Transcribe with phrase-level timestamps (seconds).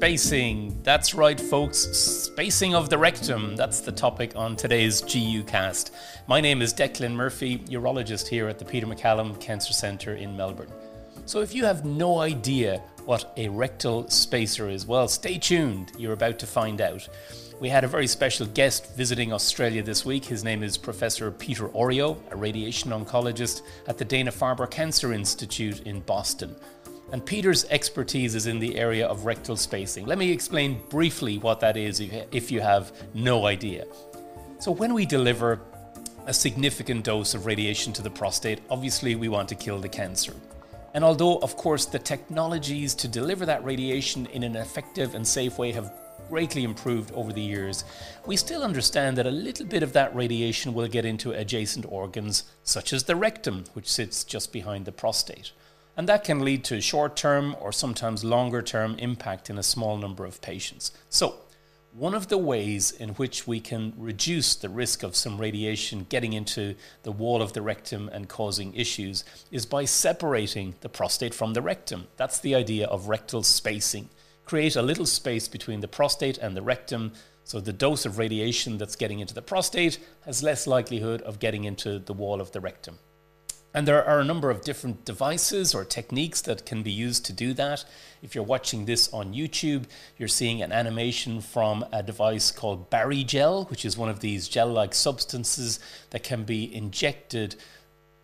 [0.00, 0.80] Spacing.
[0.82, 1.76] That's right, folks.
[1.76, 3.54] Spacing of the rectum.
[3.54, 5.94] That's the topic on today's GU cast.
[6.26, 10.72] My name is Declan Murphy, urologist here at the Peter MacCallum Cancer Centre in Melbourne.
[11.26, 15.92] So, if you have no idea what a rectal spacer is, well, stay tuned.
[15.98, 17.06] You're about to find out.
[17.60, 20.24] We had a very special guest visiting Australia this week.
[20.24, 25.82] His name is Professor Peter Orio, a radiation oncologist at the Dana Farber Cancer Institute
[25.82, 26.56] in Boston.
[27.12, 30.06] And Peter's expertise is in the area of rectal spacing.
[30.06, 33.84] Let me explain briefly what that is if you have no idea.
[34.60, 35.60] So, when we deliver
[36.26, 40.34] a significant dose of radiation to the prostate, obviously we want to kill the cancer.
[40.94, 45.58] And although, of course, the technologies to deliver that radiation in an effective and safe
[45.58, 45.92] way have
[46.28, 47.82] greatly improved over the years,
[48.26, 52.44] we still understand that a little bit of that radiation will get into adjacent organs,
[52.62, 55.50] such as the rectum, which sits just behind the prostate
[55.96, 59.96] and that can lead to short term or sometimes longer term impact in a small
[59.96, 60.92] number of patients.
[61.08, 61.36] So,
[61.92, 66.32] one of the ways in which we can reduce the risk of some radiation getting
[66.32, 71.52] into the wall of the rectum and causing issues is by separating the prostate from
[71.52, 72.06] the rectum.
[72.16, 74.08] That's the idea of rectal spacing.
[74.44, 78.78] Create a little space between the prostate and the rectum so the dose of radiation
[78.78, 82.60] that's getting into the prostate has less likelihood of getting into the wall of the
[82.60, 82.98] rectum.
[83.72, 87.32] And there are a number of different devices or techniques that can be used to
[87.32, 87.84] do that.
[88.20, 89.84] If you're watching this on YouTube,
[90.18, 94.68] you're seeing an animation from a device called Barrigel, which is one of these gel
[94.68, 95.78] like substances
[96.10, 97.54] that can be injected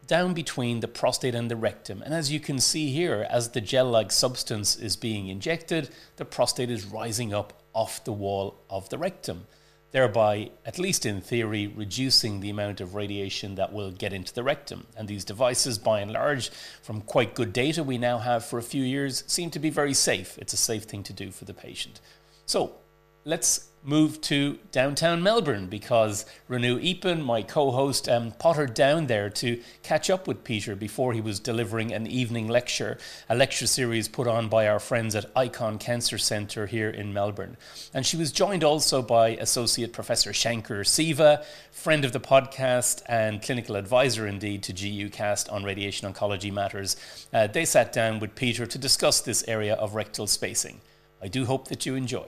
[0.08, 2.02] down between the prostate and the rectum.
[2.02, 6.24] And as you can see here, as the gel like substance is being injected, the
[6.24, 9.46] prostate is rising up off the wall of the rectum
[9.92, 14.42] thereby, at least in theory, reducing the amount of radiation that will get into the
[14.42, 14.86] rectum.
[14.96, 16.50] And these devices, by and large,
[16.82, 19.94] from quite good data we now have for a few years, seem to be very
[19.94, 20.36] safe.
[20.38, 22.00] It's a safe thing to do for the patient.
[22.46, 22.76] So,
[23.24, 29.30] let's move to downtown Melbourne because Renu Eapen, my co host, um, pottered down there
[29.30, 32.98] to catch up with Peter before he was delivering an evening lecture,
[33.28, 37.56] a lecture series put on by our friends at Icon Cancer Centre here in Melbourne.
[37.94, 43.40] And she was joined also by Associate Professor Shankar Siva, friend of the podcast and
[43.40, 46.96] clinical advisor indeed to GUcast on radiation oncology matters.
[47.32, 50.80] Uh, they sat down with Peter to discuss this area of rectal spacing.
[51.22, 52.26] I do hope that you enjoy.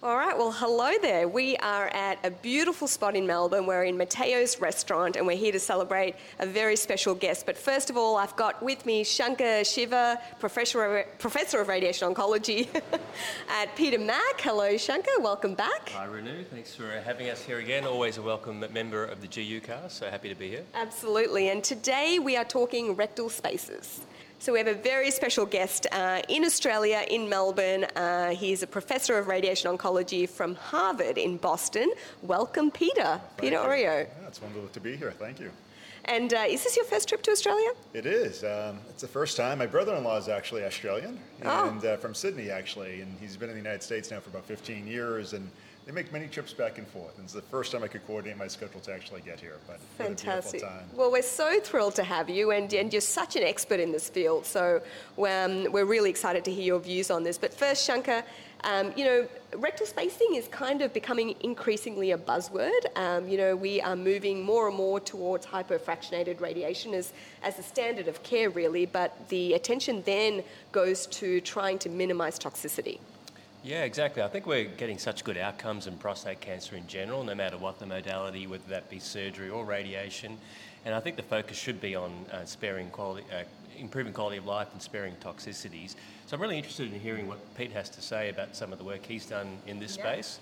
[0.00, 1.26] All right, well, hello there.
[1.26, 3.66] We are at a beautiful spot in Melbourne.
[3.66, 7.44] We're in Matteo's restaurant and we're here to celebrate a very special guest.
[7.44, 12.14] But first of all, I've got with me Shankar Siva, Professor of, Professor of Radiation
[12.14, 12.68] Oncology
[13.48, 14.40] at Peter Mac.
[14.40, 15.18] Hello, Shankar.
[15.18, 15.88] Welcome back.
[15.88, 16.46] Hi, Renu.
[16.46, 17.84] Thanks for having us here again.
[17.84, 20.62] Always a welcome member of the GU cast, so happy to be here.
[20.74, 21.48] Absolutely.
[21.48, 24.02] And today we are talking rectal spaces.
[24.40, 27.84] So we have a very special guest uh, in Australia, in Melbourne.
[27.96, 31.90] Uh, he's a professor of radiation oncology from Harvard in Boston.
[32.22, 33.02] Welcome, Peter.
[33.02, 33.60] Thank Peter you.
[33.62, 34.06] Orio.
[34.06, 35.10] Yeah, it's wonderful to be here.
[35.18, 35.50] Thank you.
[36.04, 37.70] And uh, is this your first trip to Australia?
[37.92, 38.44] It is.
[38.44, 39.58] Um, it's the first time.
[39.58, 41.68] My brother-in-law is actually Australian Oh.
[41.68, 44.44] and uh, from Sydney, actually, and he's been in the United States now for about
[44.44, 45.50] 15 years, and
[45.88, 47.16] they make many trips back and forth.
[47.16, 49.56] And it's the first time I could coordinate my schedule to actually get here.
[49.66, 50.62] But Fantastic.
[50.94, 54.10] Well, we're so thrilled to have you, and, and you're such an expert in this
[54.10, 54.44] field.
[54.44, 54.82] So
[55.16, 57.38] um, we're really excited to hear your views on this.
[57.38, 58.22] But first, Shankar,
[58.64, 59.26] um, you know,
[59.56, 62.84] rectal spacing is kind of becoming increasingly a buzzword.
[62.94, 67.62] Um, you know, we are moving more and more towards hypofractionated radiation as, as a
[67.62, 68.84] standard of care, really.
[68.84, 72.98] But the attention then goes to trying to minimize toxicity.
[73.64, 74.22] Yeah, exactly.
[74.22, 77.78] I think we're getting such good outcomes in prostate cancer in general, no matter what
[77.78, 80.38] the modality, whether that be surgery or radiation.
[80.84, 83.42] And I think the focus should be on uh, sparing quality, uh,
[83.76, 85.96] improving quality of life and sparing toxicities.
[86.26, 88.84] So I'm really interested in hearing what Pete has to say about some of the
[88.84, 90.04] work he's done in this Yeah.
[90.04, 90.38] space.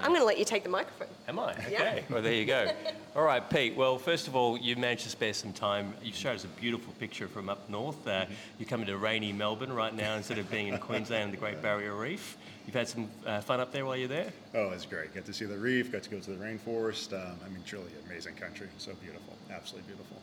[0.00, 1.08] I'm going to let you take the microphone.
[1.28, 1.54] Am I?
[1.70, 1.82] Yeah.
[1.82, 2.04] Okay.
[2.10, 2.70] Well, there you go.
[3.16, 3.76] All right, Pete.
[3.76, 5.94] Well, first of all, you managed to spare some time.
[6.02, 8.06] You showed us a beautiful picture from up north.
[8.06, 8.26] Uh,
[8.58, 11.62] you're coming to rainy Melbourne right now instead of being in Queensland and the Great
[11.62, 12.36] Barrier Reef.
[12.66, 14.32] You've had some uh, fun up there while you're there?
[14.54, 15.14] Oh, it's great.
[15.14, 17.12] Got to see the reef, got to go to the rainforest.
[17.12, 18.68] Um, I mean, truly amazing country.
[18.78, 19.36] So beautiful.
[19.50, 20.16] Absolutely beautiful.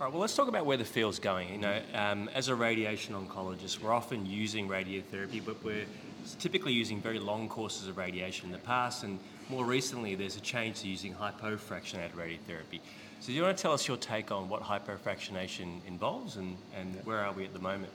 [0.00, 1.52] All right, well, let's talk about where the field's going.
[1.52, 5.84] You know, um, as a radiation oncologist, we're often using radiotherapy, but we're
[6.38, 9.18] typically using very long courses of radiation in the past, and
[9.48, 12.80] more recently, there's a change to using hypofractionated radiotherapy.
[13.20, 16.94] So, do you want to tell us your take on what hypofractionation involves, and, and
[17.04, 17.92] where are we at the moment?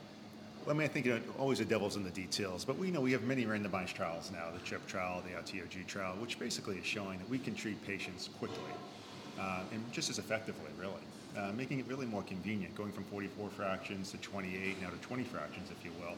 [0.65, 2.91] Well, I mean, I think you know, always the devil's in the details, but we
[2.91, 6.77] know we have many randomized trials now, the CHHiP trial, the RTOG trial, which basically
[6.77, 8.71] is showing that we can treat patients quickly
[9.39, 10.93] uh, and just as effectively, really,
[11.37, 15.23] uh, making it really more convenient, going from 44 fractions to 28, now to 20
[15.23, 16.15] fractions, if you will.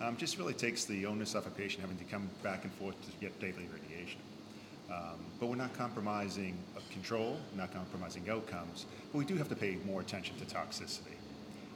[0.00, 2.94] Um, just really takes the onus off a patient having to come back and forth
[3.04, 4.20] to get daily radiation.
[4.90, 6.56] Um, but we're not compromising
[6.90, 11.14] control, not compromising outcomes, but we do have to pay more attention to toxicity.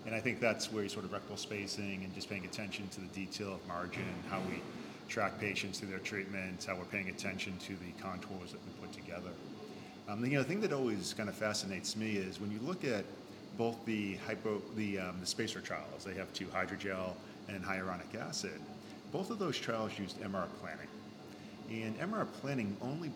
[0.07, 3.01] And I think that's where you sort of rectal spacing and just paying attention to
[3.01, 4.61] the detail of margin, how we
[5.09, 8.93] track patients through their treatments, how we're paying attention to the contours that we put
[8.93, 9.31] together.
[10.09, 12.59] Um, the, you know, the thing that always kind of fascinates me is when you
[12.61, 13.05] look at
[13.57, 17.13] both the hypo, the, um, the spacer trials, they have two hydrogel
[17.49, 18.61] and hyaluronic acid.
[19.13, 20.89] Both of those trials used MR planning.
[21.71, 23.11] And MR planning only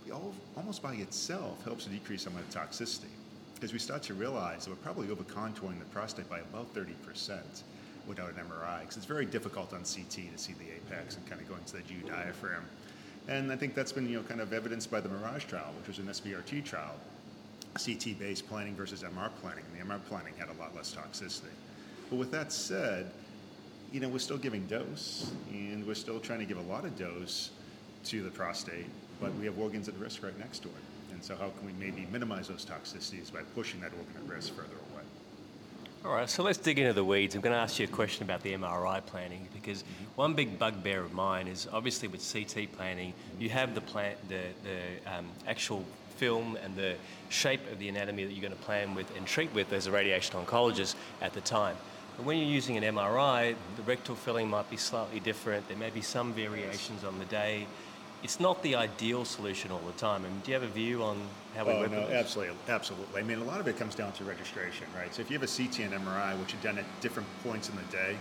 [0.56, 3.10] almost by itself helps to decrease some of the toxicity
[3.54, 7.40] because we start to realize that we're probably over contouring the prostate by about 30%
[8.06, 11.40] without an MRI because it's very difficult on CT to see the apex and kind
[11.40, 12.64] of going to the GU diaphragm.
[13.28, 15.88] And I think that's been you know kind of evidenced by the Mirage trial, which
[15.88, 16.94] was an SBRT trial,
[17.74, 19.64] CT-based planning versus MR planning.
[19.70, 21.52] And the MR planning had a lot less toxicity.
[22.08, 23.10] But with that said,
[23.92, 26.96] you know we're still giving dose, and we're still trying to give a lot of
[26.98, 27.50] dose
[28.04, 28.86] to the prostate,
[29.20, 30.74] but we have organs at risk right next to it.
[31.12, 34.54] And so, how can we maybe minimize those toxicities by pushing that organ at risk
[34.54, 35.02] further away?
[36.04, 37.34] All right, so let's dig into the weeds.
[37.34, 40.04] I'm going to ask you a question about the MRI planning because mm-hmm.
[40.14, 44.42] one big bugbear of mine is obviously with CT planning, you have the plan, the,
[44.62, 45.84] the um, actual
[46.16, 46.94] film and the
[47.30, 49.90] shape of the anatomy that you're going to plan with and treat with as a
[49.90, 51.76] radiation oncologist at the time.
[52.18, 55.68] But when you're using an MRI, the rectal filling might be slightly different.
[55.68, 57.66] There may be some variations on the day
[58.22, 60.24] it's not the ideal solution all the time.
[60.24, 61.20] I mean, do you have a view on
[61.54, 63.20] how we oh, no, absolutely, absolutely.
[63.20, 65.14] I mean, a lot of it comes down to registration, right?
[65.14, 67.76] So if you have a CT and MRI, which are done at different points in
[67.76, 68.16] the day,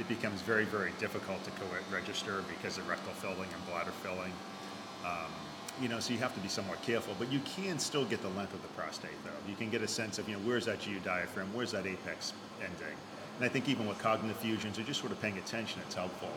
[0.00, 4.32] it becomes very, very difficult to co-register because of rectal filling and bladder filling.
[5.04, 5.30] Um,
[5.80, 8.28] you know, so you have to be somewhat careful, but you can still get the
[8.30, 9.50] length of the prostate, though.
[9.50, 12.32] You can get a sense of, you know, where's that GU diaphragm, where's that apex
[12.60, 12.96] ending.
[13.36, 16.30] And I think even with cognitive fusions or just sort of paying attention, it's helpful.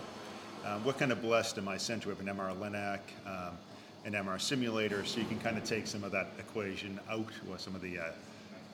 [0.66, 3.58] Um, we're kind of blessed in my center with an MR Linac, um,
[4.04, 7.58] an MR simulator, so you can kind of take some of that equation out or
[7.58, 8.04] some of the uh,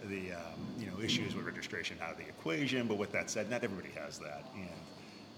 [0.10, 2.88] the um, you know issues with registration out of the equation.
[2.88, 4.70] But with that said, not everybody has that, and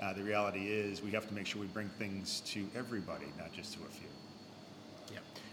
[0.02, 3.52] uh, the reality is we have to make sure we bring things to everybody, not
[3.52, 4.08] just to a few.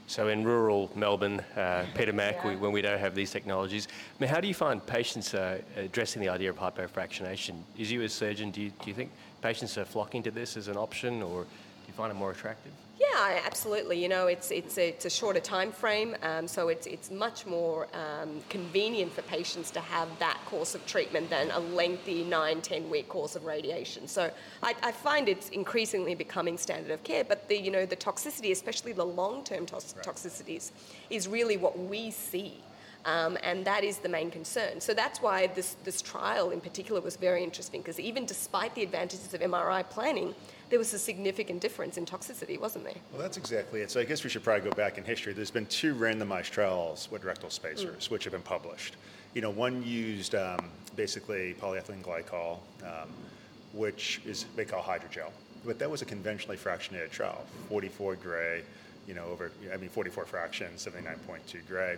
[0.06, 2.50] So in rural Melbourne, uh, Peter Mac, yeah.
[2.50, 5.60] we, when we don't have these technologies, I mean, how do you find patients uh,
[5.76, 7.54] addressing the idea of hypofractionation?
[7.78, 9.10] Is you as surgeon, do you, do you think
[9.40, 11.48] patients are flocking to this as an option, or do
[11.88, 12.72] you find it more attractive?
[12.98, 14.00] Yeah, absolutely.
[14.00, 17.44] You know, it's it's a, it's a shorter time frame, um, so it's it's much
[17.44, 22.60] more um, convenient for patients to have that course of treatment than a lengthy nine,
[22.60, 24.06] ten week course of radiation.
[24.06, 24.30] So
[24.62, 27.24] I, I find it's increasingly becoming standard of care.
[27.24, 29.84] But the you know the toxicity, especially the long term to- right.
[30.04, 30.70] toxicities,
[31.10, 32.60] is really what we see.
[33.06, 34.80] Um, and that is the main concern.
[34.80, 38.82] So that's why this, this trial in particular was very interesting because even despite the
[38.82, 40.34] advantages of MRI planning,
[40.70, 42.94] there was a significant difference in toxicity, wasn't there?
[43.12, 43.90] Well, that's exactly it.
[43.90, 45.32] So I guess we should probably go back in history.
[45.32, 48.10] There's been two randomized trials with rectal spacers, mm.
[48.10, 48.96] which have been published.
[49.34, 53.08] You know, one used um, basically polyethylene glycol, um,
[53.72, 55.30] which is they call hydrogel,
[55.64, 58.62] but that was a conventionally fractionated trial, 44 gray,
[59.06, 61.96] you know, over I mean 44 fractions, 79.2 gray,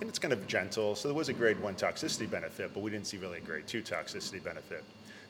[0.00, 0.94] and it's kind of gentle.
[0.94, 3.66] So there was a grade one toxicity benefit, but we didn't see really a grade
[3.66, 4.84] two toxicity benefit.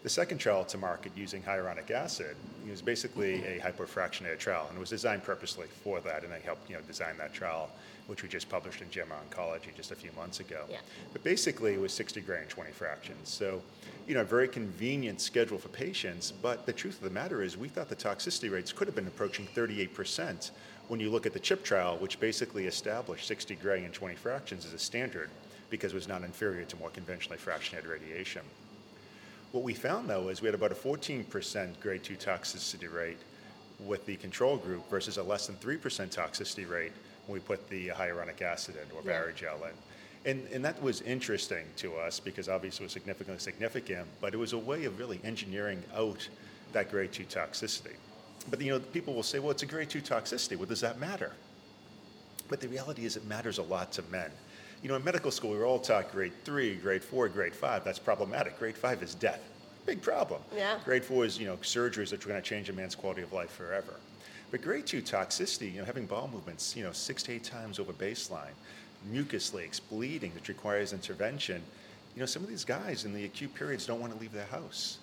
[0.06, 2.36] The second trial to market using hyaluronic acid
[2.70, 6.22] was basically a hypofractionated trial, and it was designed purposely for that.
[6.22, 7.68] And I helped you know design that trial,
[8.06, 10.62] which we just published in JAMA Oncology just a few months ago.
[10.70, 10.78] Yeah.
[11.12, 13.28] But basically, it was 60 gray and 20 fractions.
[13.28, 13.60] So,
[14.06, 16.30] you know, a very convenient schedule for patients.
[16.30, 19.08] But the truth of the matter is, we thought the toxicity rates could have been
[19.08, 20.52] approaching 38 percent
[20.86, 24.66] when you look at the CHHiP trial, which basically established 60 gray and 20 fractions
[24.66, 25.30] as a standard
[25.68, 28.42] because it was not inferior to more conventionally fractionated radiation.
[29.56, 33.16] What we found though is we had about a 14% grade 2 toxicity rate
[33.86, 35.80] with the control group versus a less than 3%
[36.14, 36.92] toxicity rate
[37.26, 39.18] when we put the hyaluronic acid in or yeah.
[39.18, 40.30] Barrigel in.
[40.30, 44.36] And, and that was interesting to us because obviously it was significantly significant, but it
[44.36, 46.28] was a way of really engineering out
[46.74, 47.96] that grade 2 toxicity.
[48.50, 50.58] But you know, people will say, well, it's a grade 2 toxicity.
[50.58, 51.32] What does that matter?
[52.50, 54.30] But the reality is it matters a lot to men.
[54.82, 57.84] You know, in medical school, we were all taught grade three, grade four, grade five.
[57.84, 58.58] That's problematic.
[58.58, 59.40] Grade five is death.
[59.86, 60.40] Big problem.
[60.54, 60.78] Yeah.
[60.84, 63.32] Grade four is, you know, surgeries that are going to change a man's quality of
[63.32, 63.94] life forever.
[64.50, 67.78] But grade two toxicity, you know, having bowel movements, you know, six to eight times
[67.78, 68.54] over baseline,
[69.10, 71.62] mucus leaks, bleeding that requires intervention.
[72.14, 74.46] You know, some of these guys in the acute periods don't want to leave their
[74.46, 74.98] house.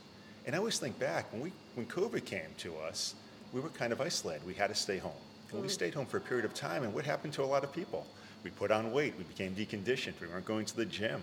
[0.46, 3.16] And I always think back when we when COVID came to us,
[3.54, 4.46] we were kind of isolated.
[4.46, 5.12] We had to stay home.
[5.52, 5.64] And mm.
[5.64, 6.84] we stayed home for a period of time.
[6.84, 8.06] And what happened to a lot of people?
[8.44, 9.14] We put on weight.
[9.18, 10.20] We became deconditioned.
[10.22, 11.22] We weren't going to the gym.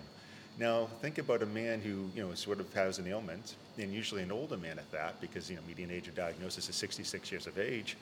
[0.59, 4.23] Now, think about a man who, you know, sort of has an ailment, and usually
[4.23, 7.47] an older man at that, because, you know, median age of diagnosis is 66 years
[7.47, 7.97] of age.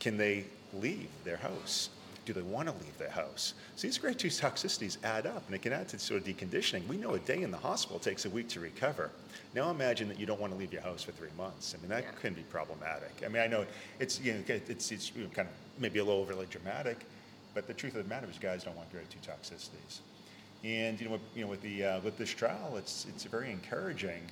[0.00, 1.90] Can they leave their house?
[2.24, 3.54] Do they want to leave their house?
[3.76, 6.86] So these grade 2 toxicities add up, and it can add to sort of deconditioning.
[6.86, 9.10] We know a day in the hospital takes a week to recover.
[9.54, 11.74] Now imagine that you don't want to leave your house for three months.
[11.76, 12.10] I mean, that Yeah.
[12.20, 13.22] can be problematic.
[13.24, 13.66] I mean, I know
[13.98, 17.06] it's, you know, it's, it's you know, kind of maybe a little overly dramatic,
[17.54, 20.00] but the truth of the matter is guys don't want grade 2 toxicities.
[20.64, 23.50] And you know, with, you know, with the uh, with this trial, it's it's very
[23.50, 24.22] encouraging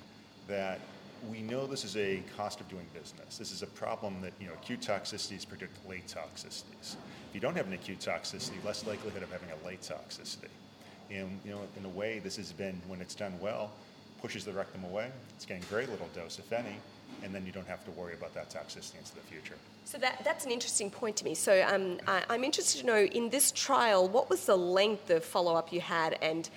[0.47, 0.79] that
[1.29, 3.37] we know this is a cost of doing business.
[3.37, 6.95] This is a problem that you know acute toxicities predict late toxicities.
[7.29, 10.49] If you don't have an acute toxicity, less likelihood of having a late toxicity.
[11.11, 13.71] And you know, in a way, this has been when it's done well,
[14.21, 15.09] pushes the rectum away.
[15.35, 16.77] It's getting very little dose, if any,
[17.23, 19.55] and then you don't have to worry about that toxicity into the future.
[19.85, 21.35] So that, that's an interesting point to me.
[21.35, 25.23] So um, I, I'm interested to know in this trial, what was the length of
[25.23, 26.49] follow up you had, and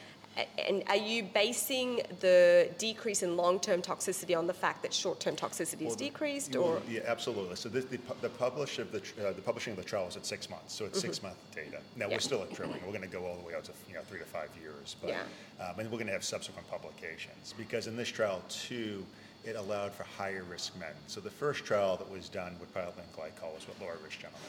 [0.69, 5.83] and are you basing the decrease in long-term toxicity on the fact that short-term toxicity
[5.83, 7.55] is Well, the- decreased, or Yeah, absolutely.
[7.55, 10.27] So this, the, the publish of the, uh, the publishing of the trial is at
[10.27, 11.79] six months, so it's six month data.
[11.95, 12.15] Now, Yeah.
[12.15, 12.51] we're still at.
[12.59, 14.97] We're gonna go all the way out to, you know, three to five years.
[15.01, 15.23] But, Yeah.
[15.69, 19.07] um, and we're gonna have subsequent publications, because in this trial too,
[19.45, 20.95] it allowed for higher risk men.
[21.07, 24.41] So the first trial that was done with pyruvate glycol was with lower risk gentlemen.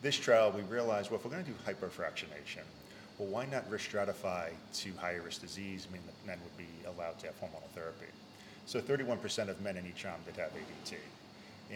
[0.00, 2.62] This trial, we realized, well, if we're gonna do hyperfractionation,
[3.18, 7.18] well, why not risk stratify to higher risk disease, meaning that men would be allowed
[7.18, 8.06] to have hormonal therapy?
[8.66, 10.98] So 31% of men in each arm did have ADT.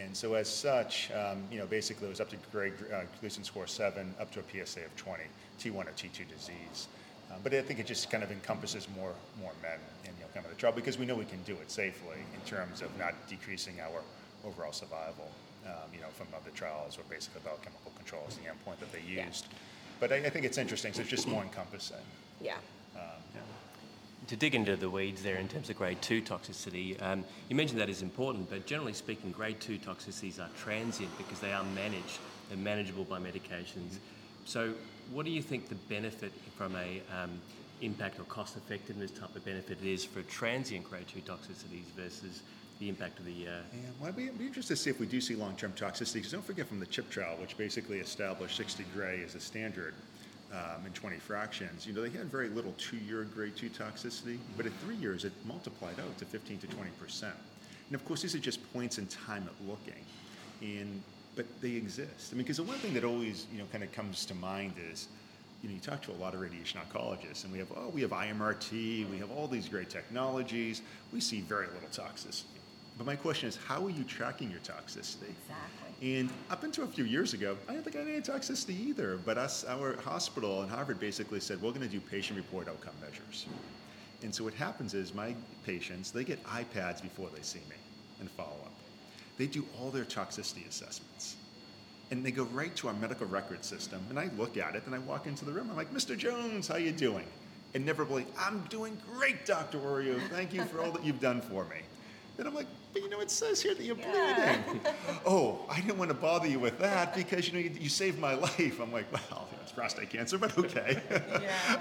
[0.01, 3.45] And so as such, um, you know, basically it was up to grade uh, Gleason
[3.45, 5.25] score seven, up to a PSA of 20,
[5.61, 6.89] T1 or T2 disease.
[7.33, 10.29] Um, but I think it just kind of encompasses more, more men in, you know,
[10.35, 12.97] kind of the trial because we know we can do it safely in terms of
[12.99, 14.03] not decreasing our
[14.45, 15.31] overall survival.
[15.65, 19.01] Um, you know, from other trials where basically biochemical control is the endpoint that they
[19.09, 19.27] Yeah.
[19.29, 19.47] used.
[20.01, 21.99] But I, I think it's interesting, so it's just more encompassing.
[22.41, 22.55] yeah?
[22.97, 23.01] Um,
[23.33, 23.41] yeah.
[24.27, 27.79] To dig into the weeds there in terms of grade 2 toxicity, um, you mentioned
[27.81, 32.19] that is important, but generally speaking, grade 2 toxicities are transient because they are managed.
[32.49, 33.99] They're manageable by medications.
[34.45, 34.73] So,
[35.13, 37.31] what do you think the benefit from a um,
[37.83, 42.43] impact or cost effectiveness type of benefit is for transient grade 2 toxicities versus
[42.79, 43.47] the impact of the.
[43.47, 46.15] Uh, Yeah, well, I'd be, be interested to see if we do see long-term toxicity,
[46.15, 49.95] because don't forget from the CHHiP trial, which basically established 60 gray as a standard
[50.53, 54.67] um, in 20 fractions, you know, they had very little two-year grade 2 toxicity, but
[54.67, 57.23] at three years, it multiplied out to 15 to 20%.
[57.23, 60.05] And of course, these are just points in time at looking,
[60.61, 61.03] and,
[61.35, 62.31] but they exist.
[62.31, 64.75] I mean, because the one thing that always, you know, kind of comes to mind
[64.91, 65.09] is,
[65.63, 68.03] you know, you talk to a lot of radiation oncologists, and we have, oh, we
[68.03, 72.45] have IMRT, we have all these great technologies, we see very little toxicity.
[72.99, 75.31] But my question is, how are you tracking your toxicity?
[75.31, 76.17] Exactly.
[76.17, 79.19] And up until a few years ago, I didn't think I had any toxicity either.
[79.25, 82.95] But us, our hospital in Harvard basically said, we're going to do patient report outcome
[83.01, 83.47] measures.
[84.23, 85.35] And so what happens is my
[85.65, 87.77] patients, they get iPads before they see me
[88.21, 88.73] and follow up.
[89.43, 91.35] They do all their toxicity assessments.
[92.13, 94.01] And they go right to our medical record system.
[94.09, 95.69] And I look at it and I walk into the room.
[95.69, 96.17] I'm like, Mr.
[96.17, 97.27] Jones, how you doing?
[97.75, 99.81] Inevitably, I'm doing great, Dr.
[99.81, 100.21] Orio.
[100.31, 101.79] Thank you for all that you've done for me.
[102.37, 104.81] Then I'm like, but you know, it says here that you're bleeding.
[105.27, 108.21] oh, I didn't want to bother you with that because you know you, you saved
[108.21, 108.79] my life.
[108.81, 111.03] I'm like, well, it's prostate cancer, but okay.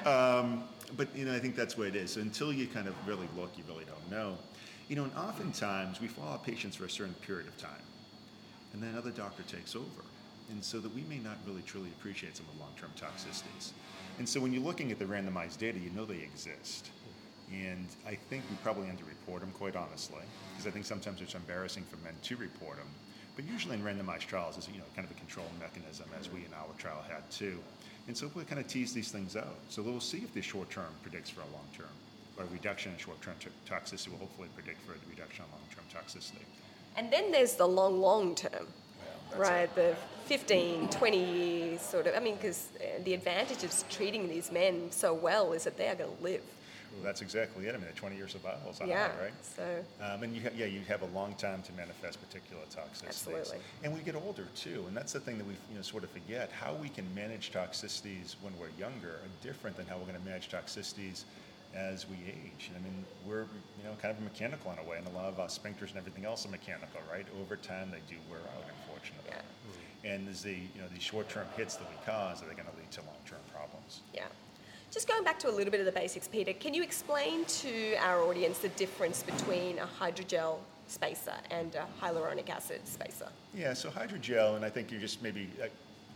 [0.09, 0.63] um,
[0.97, 2.13] but you know, I think that's what it is.
[2.13, 4.35] So until you kind of really look, you really don't know.
[4.91, 7.87] You know, and oftentimes we follow patients for a certain period of time,
[8.73, 10.03] and then another doctor takes over,
[10.49, 13.71] and so that we may not really truly appreciate some of the long-term toxicities.
[14.19, 16.89] And so when you're looking at the randomized data, you know they exist.
[17.53, 21.85] And I think we probably underreport them, quite honestly, because I think sometimes it's embarrassing
[21.89, 22.87] for men to report them.
[23.37, 26.39] But usually in randomized trials, it's you know kind of a control mechanism, as we
[26.39, 27.59] in our trial had too.
[28.09, 29.55] And so we kind of tease these things out.
[29.69, 31.95] So we'll see if the short term predicts for a long term,
[32.37, 33.35] or a reduction in short term
[33.67, 36.43] toxicity will hopefully predict for a reduction in long term toxicity.
[36.97, 38.67] And then there's the long, long term,
[39.35, 39.73] right?
[39.75, 39.95] The
[40.25, 42.15] 15, 20 years sort of.
[42.15, 42.69] I mean, because
[43.03, 46.41] the advantage of treating these men so well is that they are going to live.
[46.93, 47.73] Well, that's exactly it.
[47.73, 49.07] I mean, a 20 year survival is Yeah.
[49.07, 49.33] high, right?
[49.41, 53.07] So Um, and you ha- yeah, you have a long time to manifest particular toxicities.
[53.07, 53.57] Absolutely.
[53.83, 56.09] And we get older too, and that's the thing that we you know sort of
[56.09, 56.51] forget.
[56.51, 60.25] How we can manage toxicities when we're younger are different than how we're going to
[60.25, 61.23] manage toxicities
[61.75, 62.71] as we age.
[62.75, 63.47] I mean, we're
[63.77, 65.97] you know kind of mechanical in a way, and a lot of our sphincters and
[65.97, 67.25] everything else are mechanical, right?
[67.41, 69.31] Over time, they do wear out, unfortunately.
[69.31, 70.11] Yeah.
[70.13, 72.77] And as the you know these short-term hits that we cause, are they going to
[72.77, 74.01] lead to long-term problems?
[74.13, 74.25] Yeah.
[74.91, 77.95] Just going back to a little bit of the basics, Peter, can you explain to
[77.95, 83.29] our audience the difference between a hydrogel spacer and a hyaluronic acid spacer?
[83.55, 85.67] Yeah, so hydrogel, and I think you just maybe uh,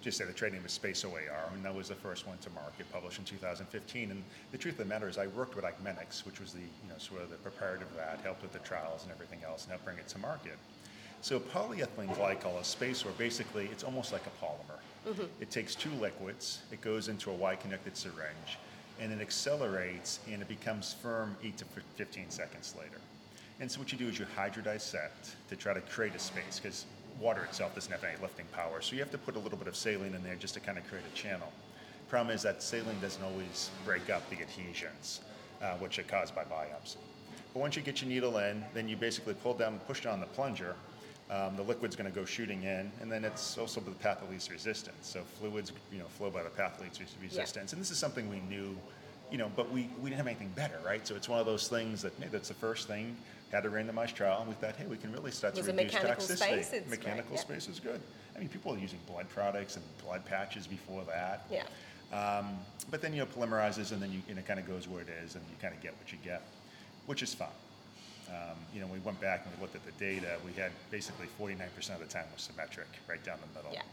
[0.06, 2.86] just say the trade name is SpaceOAR, and that was the first one to market,
[2.94, 4.12] published in 2015.
[4.12, 6.88] And the truth of the matter is, I worked with Augmenix, which was the you
[6.88, 9.72] know sort of the preparative of that, helped with the trials and everything else, and
[9.72, 10.58] helped bring it to market.
[11.22, 15.12] So polyethylene glycol is space, or basically it's almost like a polymer.
[15.12, 15.42] Mm-hmm.
[15.42, 18.60] It takes two liquids, it goes into a Y-connected syringe,
[19.00, 23.02] and it accelerates, and it becomes firm 8 to 15 seconds later.
[23.60, 26.86] And so what you do is you hydrodissect to try to create a space, because
[27.20, 28.82] water itself doesn't have any lifting power.
[28.82, 30.78] So you have to put a little bit of saline in there just to kind
[30.78, 31.52] of create a channel.
[32.10, 35.22] Problem is that saline doesn't always break up the adhesions,
[35.62, 36.98] uh, which are caused by biopsy.
[37.54, 40.20] But once you get your needle in, then you basically pull down, and push down
[40.20, 40.76] the plunger.
[41.32, 44.30] Um, the liquid's going to go shooting in, and then it's also the path of
[44.30, 45.08] least resistance.
[45.08, 47.74] So fluids, you know, flow by the path of least resistance.
[47.74, 48.78] And this is something we knew,
[49.32, 51.06] you know, but we, we didn't have anything better, right?
[51.08, 53.16] So it's one of those things that hey, that's the first thing.
[53.52, 56.26] Had a randomized trial, and we thought, hey, we can really start to reduce mechanical
[56.26, 56.64] toxicity.
[56.64, 57.42] space, mechanical yeah.
[57.42, 58.02] space is good.
[58.36, 61.46] I mean, people are using blood products and blood patches before that.
[61.50, 61.64] Yeah.
[62.12, 62.58] Um,
[62.92, 65.10] but then you know polymerizes, and then you, and it kind of goes where it
[65.24, 66.42] is, and you kind of get what you get,
[67.06, 67.48] which is fine.
[68.30, 70.38] Um, you know, we went back and we looked at the data.
[70.46, 71.62] We had basically 49%
[71.94, 73.74] of the time was symmetric, right down the middle.
[73.74, 73.84] Yeah.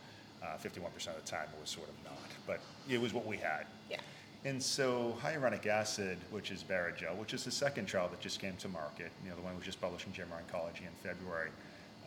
[0.43, 3.37] Uh, 51% of the time it was sort of not, but it was what we
[3.37, 3.67] had.
[3.91, 3.99] Yeah.
[4.45, 8.57] And so hyaluronic acid, which is Barrigel, which is the second trial that just came
[8.57, 11.51] to market, you know, the one was just published in JAMA Oncology in February,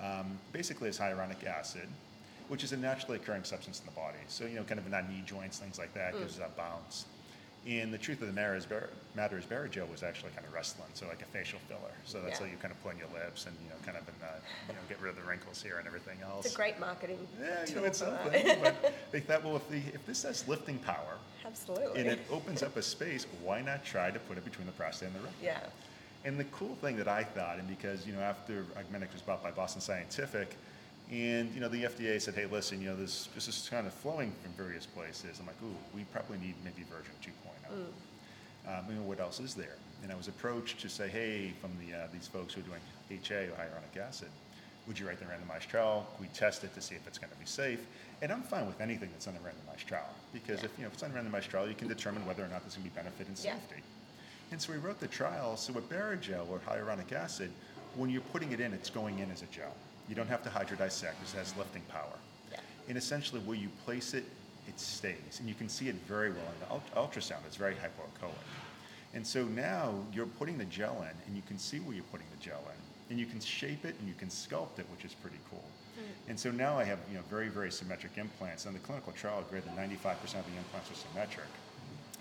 [0.01, 1.87] um, basically is hyaluronic acid,
[2.49, 4.17] which is a naturally occurring substance in the body.
[4.27, 6.57] So, you know, kind of in our knee joints, things like that, gives us that
[6.57, 7.05] bounce.
[7.67, 10.53] And the truth of the matter is, Bar- matter is Barrigel was actually kind of
[10.53, 11.79] Restylane, so like a facial filler.
[12.05, 12.45] So that's Yeah.
[12.45, 14.29] how you kind of put on your lips and, you know, kind of in the,
[14.67, 16.45] you know, get rid of the wrinkles here and everything else.
[16.45, 18.59] It's a great marketing Yeah, you tool know, it's something.
[18.61, 21.99] but they thought, well, if, the, if this has lifting power, Absolutely.
[22.01, 25.07] and it opens up a space, why not try to put it between the prostate
[25.07, 25.43] and the rectum?
[25.43, 25.59] yeah.
[26.23, 29.43] And the cool thing that I thought, and because you know after Augmenix was bought
[29.43, 30.57] by Boston Scientific,
[31.11, 33.93] and you know the FDA said, hey, listen, you know this this is kind of
[33.93, 35.39] flowing from various places.
[35.39, 37.71] I'm like, ooh, we probably need maybe version 2.0.
[38.67, 39.75] Um, you know what else is there?
[40.01, 42.81] And I was approached to say, hey, from the uh, these folks who are doing
[43.11, 44.29] HA or hyaluronic acid,
[44.87, 46.07] would you write the randomized trial?
[46.19, 47.85] We test it to see if it's going to be safe.
[48.21, 50.93] And I'm fine with anything that's on a randomized trial because if you know if
[50.93, 52.95] it's on a randomized trial, you can determine whether or not there's going to be
[52.95, 53.53] benefit and Yeah.
[53.53, 53.83] safety.
[54.51, 55.57] And so we wrote the trial.
[55.57, 57.51] So with Barrigel or hyaluronic acid,
[57.95, 59.75] when you're putting it in, it's going in as a gel.
[60.07, 62.17] You don't have to hydrodissect because it has lifting power.
[62.51, 62.59] Yeah.
[62.89, 64.25] And essentially, where you place it,
[64.67, 65.39] it stays.
[65.39, 67.45] And you can see it very well in the ult- ultrasound.
[67.45, 68.31] It's very hypoechoic.
[69.13, 72.27] And so now you're putting the gel in, and you can see where you're putting
[72.37, 73.11] the gel in.
[73.11, 75.63] And you can shape it and you can sculpt it, which is pretty cool.
[75.97, 76.29] Mm.
[76.29, 78.65] And so now I have you know very, very symmetric implants.
[78.65, 81.45] And the clinical trial, greater than 95% of the implants are symmetric.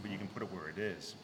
[0.02, 1.14] But you can put it where it is.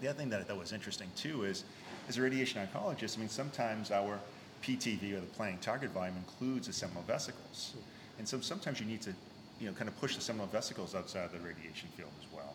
[0.00, 1.64] The other thing that I thought was interesting too is,
[2.08, 4.18] as a radiation oncologist, I mean, sometimes our
[4.62, 7.74] PTV or the planning target volume includes the seminal vesicles.
[8.18, 9.14] And so sometimes you need to,
[9.58, 12.54] you know, kind of push the seminal vesicles outside of the radiation field as well.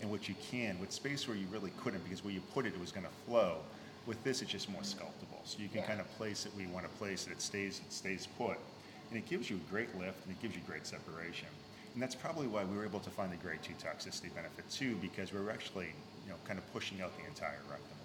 [0.00, 2.74] And what you can, with space where you really couldn't, because where you put it,
[2.74, 3.58] it was going to flow.
[4.06, 5.42] With this, it's just more sculptable.
[5.44, 5.86] So you can Yeah.
[5.86, 7.32] kind of place it where you want to place it.
[7.32, 8.58] It stays, it stays put.
[9.10, 11.48] And it gives you a great lift and it gives you great separation.
[11.92, 14.96] And that's probably why we were able to find the grade two toxicity benefit too,
[14.96, 15.92] because we were actually,
[16.24, 17.99] you know, kind of pushing out the entire rectum.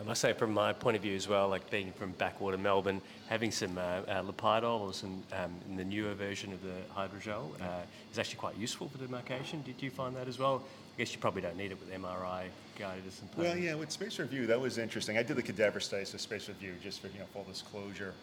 [0.00, 3.02] I must say, from my point of view as well, like being from backwater Melbourne,
[3.28, 7.60] having some uh, uh, Lipiodol or some um, in the newer version of the hydrogel
[7.60, 9.62] uh, is actually quite useful for demarcation.
[9.62, 10.62] Did you find that as well?
[10.94, 12.44] I guess you probably don't need it with MRI
[12.78, 15.18] guided as some Well, yeah, with SpaceOAR Vue, that was interesting.
[15.18, 18.14] I did the cadaver studies with SpaceOAR Vue just for you know full disclosure.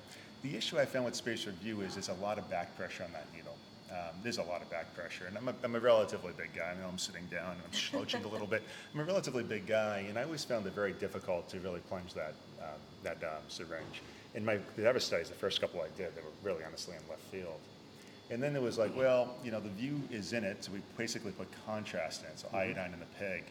[0.41, 3.11] The issue I found with SpaceOAR Vue is there's a lot of back pressure on
[3.13, 3.55] that needle.
[3.91, 6.73] Um, there's a lot of back pressure, and I'm a, I'm a relatively big guy.
[6.75, 8.61] I know I'm sitting down and I'm slouching a little bit.
[8.93, 12.13] I'm a relatively big guy, and I always found it very difficult to really plunge
[12.13, 14.01] that um, that um, syringe.
[14.35, 17.23] In my cadaver studies, the first couple I did, they were really honestly in left
[17.31, 17.59] field.
[18.29, 20.81] And then it was like, well, you know, the view is in it, so we
[20.95, 23.43] basically put contrast in, so iodine in the pig.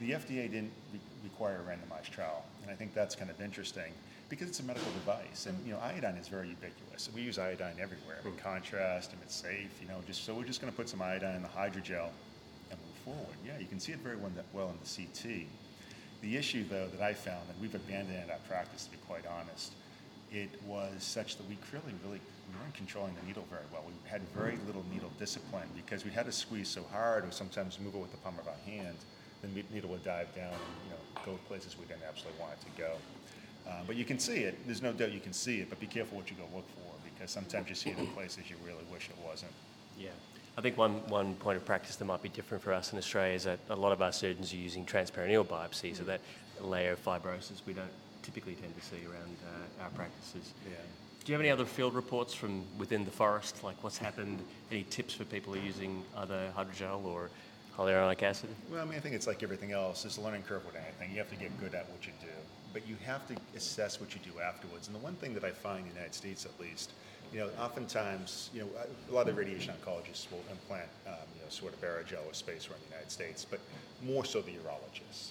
[0.00, 3.92] The FDA didn't re- require a randomized trial, and I think that's kind of interesting
[4.28, 7.08] because it's a medical device, and you know, iodine is very ubiquitous.
[7.14, 8.18] We use iodine everywhere.
[8.20, 8.40] I mean, hmm.
[8.40, 9.70] contrast, and it's safe.
[9.80, 12.10] You know, just so we're just going to put some iodine in the hydrogel
[12.70, 13.36] and move forward.
[13.44, 15.46] Yeah, you can see it very well, well in the CT.
[16.22, 19.24] The issue, though, that I found, and we've abandoned in our practice, to be quite
[19.26, 19.72] honest,
[20.32, 23.82] it was such that we really, really we weren't controlling the needle very well.
[23.86, 27.78] We had very little needle discipline because we had to squeeze so hard, or sometimes
[27.78, 28.96] move it with the palm of our hand.
[29.42, 32.60] The needle would dive down and you know go places we didn't absolutely want it
[32.66, 32.96] to go.
[33.68, 34.58] Uh, but you can see it.
[34.66, 36.86] There's no doubt you can see it, but be careful what you go look for
[37.12, 39.52] because sometimes you see it in places you really wish it wasn't.
[39.98, 40.10] Yeah.
[40.58, 43.34] I think one, one point of practice that might be different for us in Australia
[43.34, 46.20] is that a lot of our surgeons are using transperineal biopsies, so that
[46.60, 47.90] layer of fibrosis we don't
[48.22, 50.52] typically tend to see around uh, our practices.
[50.66, 50.76] Yeah.
[51.24, 54.38] Do you have any other field reports from within the forest, like what's happened?
[54.70, 57.30] Any tips for people who are using either hydrogel or
[57.76, 58.48] hyaluronic acid?
[58.70, 60.04] Well, I mean, I think it's like everything else.
[60.04, 61.10] It's a learning curve with anything.
[61.10, 62.28] You have to get good at what you do,
[62.76, 64.86] but you have to assess what you do afterwards.
[64.86, 66.92] And the one thing that I find in the United States, at least,
[67.32, 68.68] you know, oftentimes, you know,
[69.08, 72.74] a lot of radiation oncologists will implant, um, you know, sort of Barrigel or spacer
[72.74, 73.60] in the United States, but
[74.02, 75.30] more so the urologists.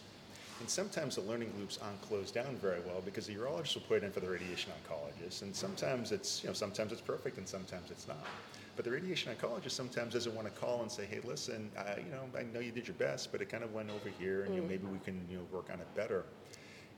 [0.59, 3.97] And sometimes the learning loops aren't closed down very well because the urologist will put
[4.01, 7.47] it in for the radiation oncologist, and sometimes it's, you know, sometimes it's perfect and
[7.47, 8.25] sometimes it's not.
[8.75, 12.09] But the radiation oncologist sometimes doesn't want to call and say, "Hey, listen, I, you
[12.09, 14.55] know, I know you did your best, but it kind of went over here, and
[14.55, 16.25] you know, maybe we can, you know, work on it better."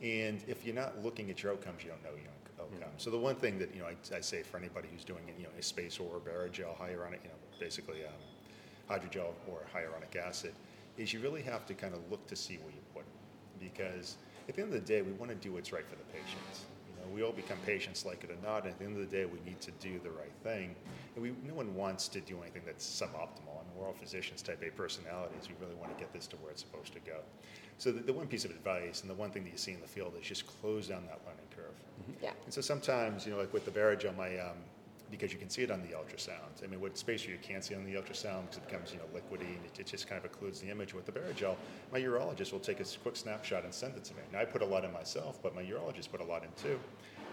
[0.02, 2.38] And if you're not looking at your outcomes, you don't know your outcomes.
[2.98, 5.44] So the one thing that you know I, I say for anybody who's doing you
[5.44, 8.12] know a space or a Barrigel, hyaluronic, you know, basically um,
[8.90, 10.54] hydrogel or hyaluronic acid,
[10.98, 14.18] is you really have to kind of look to see where you put it, because
[14.50, 16.66] at the end of the day, we want to do what's right for the patients.
[16.90, 18.64] You know, we all become patients, like it or not.
[18.64, 20.76] And at the end of the day, we need to do the right thing,
[21.16, 23.62] and we no one wants to do anything that's suboptimal.
[23.78, 25.48] And we're all physicians, type A personalities.
[25.48, 27.18] We really want to get this to where it's supposed to go.
[27.78, 29.82] So the, the one piece of advice, and the one thing that you see in
[29.82, 31.76] the field, is just close down that learning curve.
[32.22, 32.32] Yeah.
[32.46, 34.58] And so sometimes, you know, like with the Barrigel, my um,
[35.10, 36.64] because you can see it on the ultrasound.
[36.64, 39.06] I mean, with spacer you can't see on the ultrasound because it becomes, you know,
[39.16, 40.94] liquidy and it, it just kind of occludes the image.
[40.94, 41.56] With the Barrigel,
[41.94, 44.22] my urologist will take a quick snapshot and send it to me.
[44.34, 46.80] Now I put a lot in myself, but my urologist put a lot in too,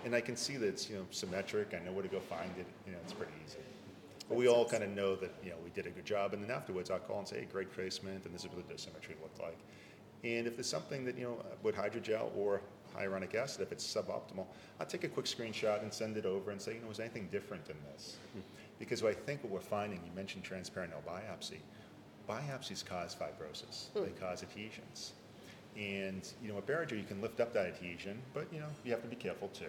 [0.04, 1.74] and I can see that it's you know symmetric.
[1.74, 2.66] I know where to go find it.
[2.86, 3.58] You know, it's pretty easy.
[4.28, 6.42] But we all kind of know that you know we did a good job, and
[6.42, 9.20] then afterwards I'll call and say, hey, great placement, and this is what the dosimetry
[9.22, 9.58] looked like.
[10.24, 12.62] And if there's something that, you know, with hydrogel or
[12.96, 14.46] hyaluronic acid, if it's suboptimal,
[14.80, 17.04] I'll take a quick screenshot and send it over and say, you know, is there
[17.04, 18.16] anything different in this?
[18.30, 18.40] Mm-hmm.
[18.78, 21.58] Because I think what we're finding, you mentioned transperineal biopsy,
[22.28, 24.04] biopsies cause fibrosis, hmm.
[24.04, 25.12] they cause adhesions.
[25.76, 28.92] And, you know, with Barrigel, you can lift up that adhesion, but, you know, you
[28.92, 29.66] have to be careful too.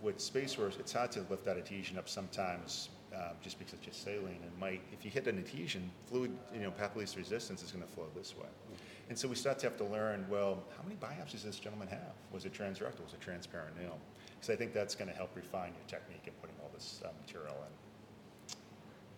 [0.00, 3.84] With space spacers, it's hard to lift that adhesion up sometimes um, just because it's
[3.84, 7.70] just saline and might, if you hit an adhesion, fluid, you know, path-least resistance is
[7.70, 8.46] going to flow this way.
[9.08, 11.88] And so we start to have to learn, well, how many biopsies does this gentleman
[11.88, 12.14] have?
[12.32, 13.04] Was it transrectal?
[13.04, 13.96] Was it transperineal?
[14.34, 17.08] Because I think that's going to help refine your technique in putting all this uh,
[17.20, 17.72] material in.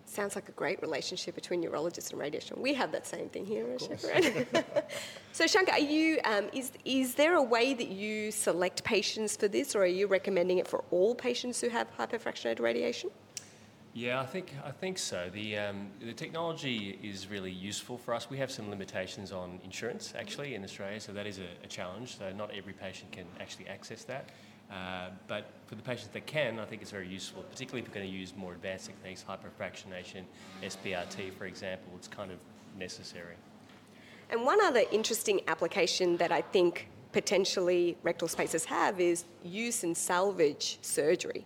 [0.06, 2.60] Sounds like a great relationship between urologists and radiation.
[2.60, 3.66] We have that same thing here,
[4.12, 4.66] right?
[5.32, 9.48] so, Shankar, are you, um, is, is there a way that you select patients for
[9.48, 13.10] this, or are you recommending it for all patients who have hyperfractionated radiation?
[13.94, 15.30] Yeah, I think I think so.
[15.32, 18.28] The um, the technology is really useful for us.
[18.28, 22.18] We have some limitations on insurance actually in Australia, so that is a, a challenge.
[22.18, 24.30] So not every patient can actually access that.
[24.68, 27.94] Uh, but for the patients that can, I think it's very useful, particularly if you're
[27.94, 30.24] going to use more advanced techniques, hyperfractionation,
[30.62, 31.92] SBRT, for example.
[31.96, 32.38] It's kind of
[32.76, 33.36] necessary.
[34.30, 39.96] And one other interesting application that I think potentially rectal spacers have is use and
[39.96, 41.44] salvage surgery.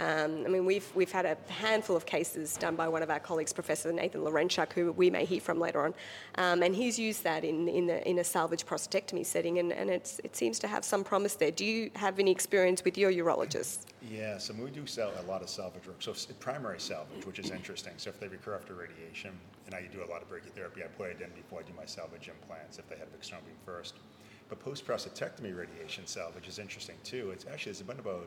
[0.00, 3.20] Um, I mean, we've, we've had a handful of cases done by one of our
[3.20, 5.94] colleagues, Professor Nathan Lawrentschuk, who we may hear from later on,
[6.36, 9.90] um, and he's used that in, in, a, in a salvage prostatectomy setting, and, and
[9.90, 11.50] it seems to have some promise there.
[11.50, 13.88] Do you have any experience with your urologist?
[14.10, 15.96] Yeah, so we do sell a lot of salvage work.
[16.00, 17.92] So primary salvage, which is interesting.
[17.98, 19.32] So if they recur after radiation,
[19.66, 21.84] and I do a lot of brachytherapy, I put it in before I do my
[21.84, 23.96] salvage implants if they had external beam first.
[24.48, 27.32] But post prostatectomy radiation salvage is interesting too.
[27.32, 28.26] It's actually there's been about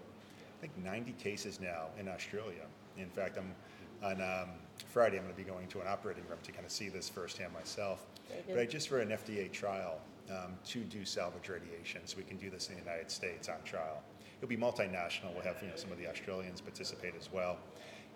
[0.63, 2.63] think 90 cases now in Australia.
[2.97, 3.53] In fact, I'm
[4.01, 4.49] on um,
[4.87, 5.17] Friday.
[5.17, 7.51] I'm going to be going to an operating room to kind of see this firsthand
[7.51, 8.05] myself.
[8.47, 9.99] But I just ran an FDA trial
[10.29, 13.57] um, to do salvage radiation, so we can do this in the United States on
[13.65, 14.01] trial.
[14.37, 15.33] It'll be multinational.
[15.33, 17.57] We'll have you know some of the Australians participate as well,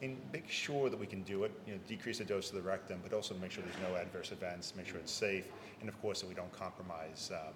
[0.01, 1.51] and make sure that we can do it.
[1.67, 4.31] You know, decrease the dose of the rectum, but also make sure there's no adverse
[4.31, 5.47] events, make sure it's safe,
[5.81, 7.29] and of course that we don't compromise.
[7.33, 7.53] Um,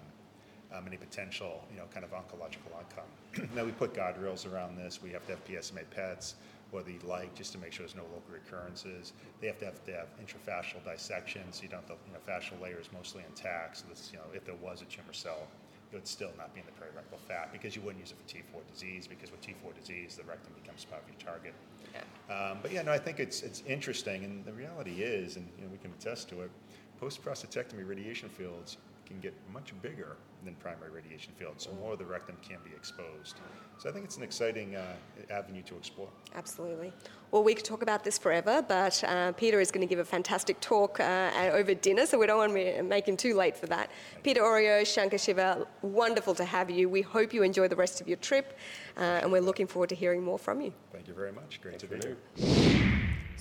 [0.74, 3.48] um, any potential, you know, kind of oncological outcome.
[3.54, 5.02] now we put guardrails around this.
[5.02, 6.34] We have to have PSMA PETs
[6.72, 9.12] or the like just to make sure there's no local recurrences.
[9.40, 12.20] They have to have to have intrafascial dissection, so you don't have the you know,
[12.26, 13.78] fascial layer is mostly intact.
[13.78, 15.46] So this, you know, if there was a tumor cell,
[15.92, 18.56] it would still not be in the perirectal fat because you wouldn't use it for
[18.58, 21.52] T4 disease because with T4 disease, the rectum becomes part of your target.
[21.92, 22.34] Yeah.
[22.34, 25.64] Um, but yeah, no, I think it's it's interesting, and the reality is, and you
[25.64, 26.50] know, we can attest to it.
[26.98, 31.54] Post prostatectomy radiation fields can get much bigger than primary radiation field.
[31.56, 33.36] so more of the rectum can be exposed.
[33.78, 34.82] So I think it's an exciting uh,
[35.30, 36.08] avenue to explore.
[36.34, 36.92] Absolutely.
[37.30, 40.04] Well, we could talk about this forever, but uh, Peter is going to give a
[40.04, 43.66] fantastic talk uh, over dinner, so we don't want to make him too late for
[43.66, 43.90] that.
[44.22, 46.88] Peter Orio, Shankar Siva, wonderful to have you.
[46.88, 48.58] We hope you enjoy the rest of your trip,
[48.96, 50.72] uh, and we're looking forward to hearing more from you.
[50.92, 51.60] Thank you very much.
[51.62, 52.81] Great Thanks to be here.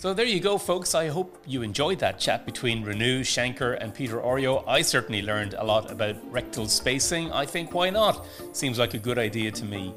[0.02, 0.96] So there you go, folks.
[0.96, 4.64] I hope you enjoyed that chat between Renu, Shankar, and Peter Orio.
[4.66, 7.32] I certainly learned a lot about rectal spacing.
[7.32, 8.26] I think why not?
[8.52, 9.94] Seems like a good idea to me.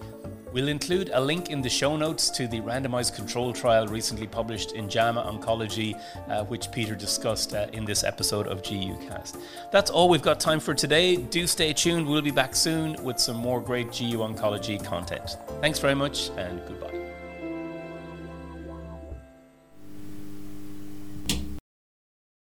[0.52, 4.72] We'll include a link in the show notes to the randomized control trial recently published
[4.72, 9.40] in JAMA Oncology, uh, which Peter discussed uh, in this episode of GUcast.
[9.72, 11.16] That's all we've got time for today.
[11.16, 12.06] Do stay tuned.
[12.06, 15.38] We'll be back soon with some more great GU Oncology content.
[15.62, 17.03] Thanks very much and goodbye.